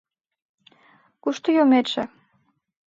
[1.23, 2.03] Кушто юметше?